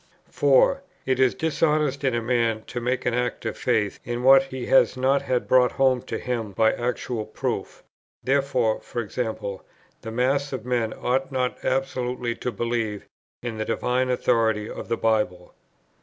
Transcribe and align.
4. 0.31 0.81
It 1.05 1.19
is 1.19 1.35
dishonest 1.35 2.03
in 2.03 2.15
a 2.15 2.23
man 2.23 2.63
to 2.63 2.81
make 2.81 3.05
an 3.05 3.13
act 3.13 3.45
of 3.45 3.55
faith 3.55 3.99
in 4.03 4.23
what 4.23 4.45
he 4.45 4.65
has 4.65 4.97
not 4.97 5.21
had 5.21 5.47
brought 5.47 5.73
home 5.73 6.01
to 6.01 6.17
him 6.17 6.53
by 6.53 6.73
actual 6.73 7.23
proof. 7.23 7.83
Therefore, 8.23 8.77
e.g. 8.97 9.21
the 10.01 10.11
mass 10.11 10.53
of 10.53 10.65
men 10.65 10.91
ought 10.91 11.31
not 11.31 11.63
absolutely 11.63 12.33
to 12.37 12.51
believe 12.51 13.05
in 13.43 13.59
the 13.59 13.63
divine 13.65 14.09
authority 14.09 14.67
of 14.67 14.87
the 14.87 14.97
Bible. 14.97 15.53